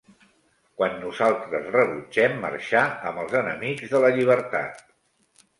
[0.79, 4.87] Quan nosaltres rebutgem marxar amb els enemics de la llibertat.